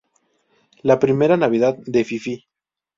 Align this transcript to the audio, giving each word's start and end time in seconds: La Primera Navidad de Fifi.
La 0.81 0.97
Primera 0.97 1.37
Navidad 1.37 1.77
de 1.85 2.03
Fifi. 2.03 2.47